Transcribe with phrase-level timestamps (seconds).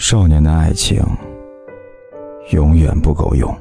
[0.00, 1.02] 少年的爱情
[2.52, 3.52] 永远不够用，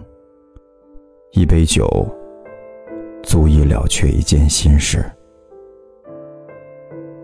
[1.32, 2.08] 一杯酒
[3.24, 5.04] 足以了却一件心事。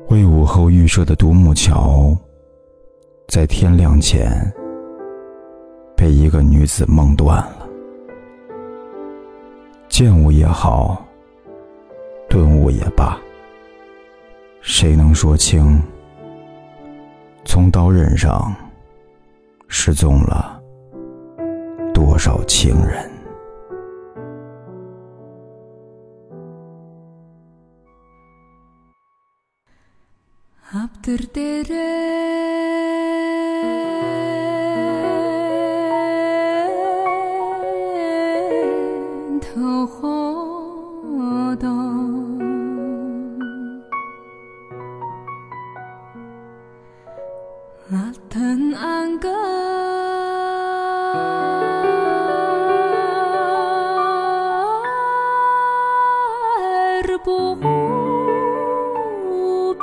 [0.09, 2.17] 为午后预设的独木桥，
[3.27, 4.51] 在天亮前
[5.95, 7.69] 被一个女子梦断了。
[9.89, 11.05] 见物也好，
[12.27, 13.15] 顿悟也罢，
[14.59, 15.79] 谁能说清？
[17.45, 18.53] 从刀刃上
[19.75, 20.61] 失踪了
[21.95, 23.13] 多少情人？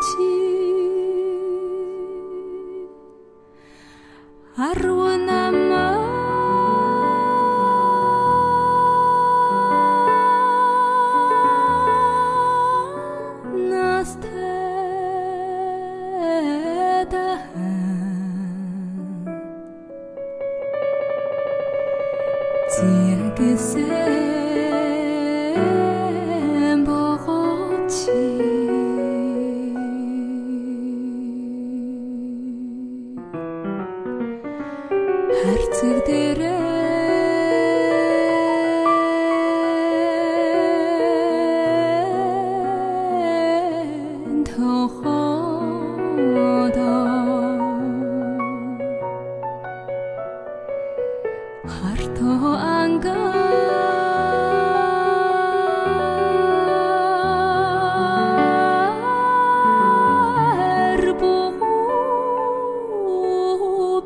[0.00, 0.32] Bubci
[4.56, 5.84] Arwanama
[17.00, 17.80] Nastetahan
[36.10, 36.60] 为了，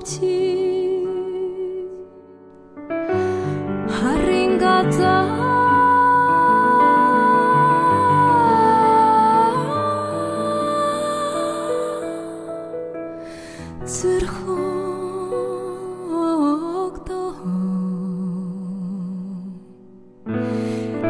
[0.04, 0.33] 起。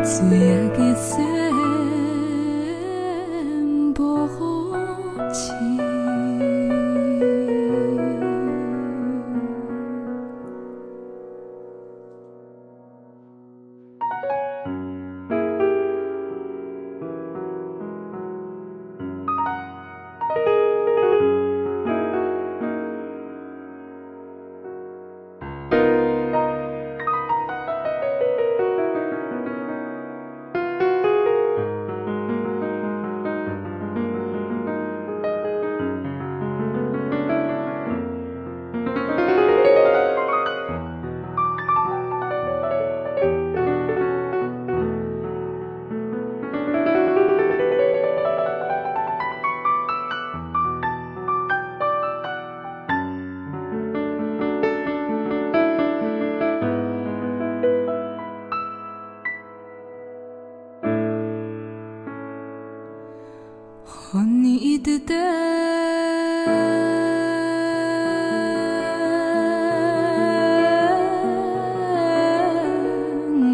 [0.04, 0.20] 最
[0.52, 1.43] 爱的词
[64.16, 65.12] 我你的的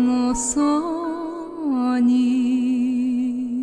[0.07, 3.63] 我送你。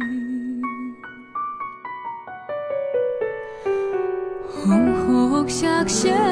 [4.49, 6.26] 红红下线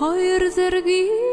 [0.00, 1.29] hayır zergin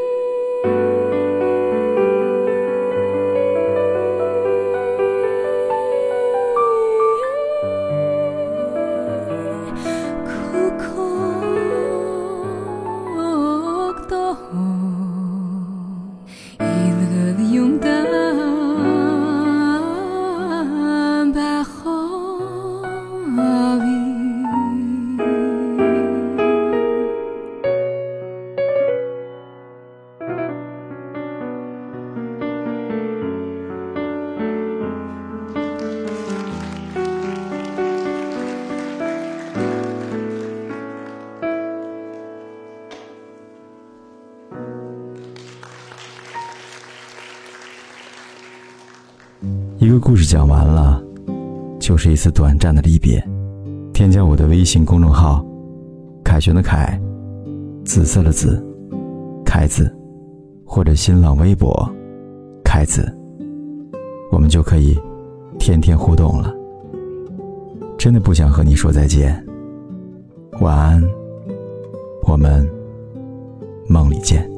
[49.88, 51.02] 一个故事讲完了，
[51.80, 53.26] 就是一次短暂的离别。
[53.94, 55.46] 添加我的微信公众号
[56.26, 57.00] “凯旋的凯”，
[57.86, 58.62] 紫色的紫，
[59.46, 59.90] 凯子，
[60.66, 61.90] 或者新浪微博
[62.66, 63.10] “凯子”，
[64.30, 64.94] 我们就可以
[65.58, 66.54] 天天互动了。
[67.98, 69.42] 真的不想和你说再见，
[70.60, 71.02] 晚安，
[72.28, 72.70] 我们
[73.88, 74.57] 梦里见。